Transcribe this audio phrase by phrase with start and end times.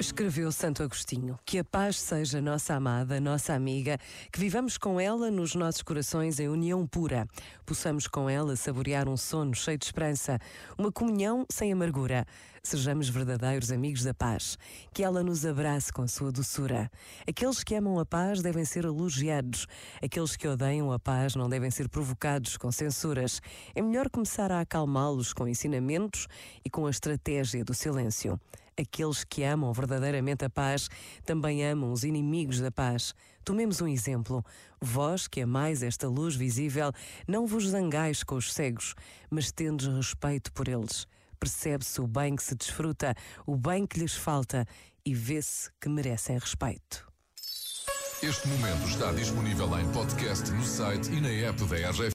[0.00, 3.98] Escreveu Santo Agostinho: Que a paz seja nossa amada, nossa amiga,
[4.32, 7.26] que vivamos com ela nos nossos corações em união pura,
[7.66, 10.38] possamos com ela saborear um sono cheio de esperança,
[10.78, 12.24] uma comunhão sem amargura.
[12.62, 14.56] Sejamos verdadeiros amigos da paz,
[14.92, 16.88] que ela nos abrace com sua doçura.
[17.26, 19.66] Aqueles que amam a paz devem ser elogiados,
[20.00, 23.40] aqueles que odeiam a paz não devem ser provocados com censuras.
[23.74, 26.28] É melhor começar a acalmá-los com ensinamentos
[26.64, 28.38] e com a estratégia do silêncio.
[28.80, 30.88] Aqueles que amam verdadeiramente a paz
[31.24, 33.12] também amam os inimigos da paz.
[33.44, 34.44] Tomemos um exemplo.
[34.80, 36.92] Vós que amais esta luz visível,
[37.26, 38.94] não vos zangais com os cegos,
[39.28, 41.06] mas tendes respeito por eles.
[41.40, 43.14] Percebe-se o bem que se desfruta,
[43.44, 44.64] o bem que lhes falta
[45.04, 47.08] e vê-se que merecem respeito.
[48.22, 52.02] Este momento está disponível em podcast no site e na app da RGF.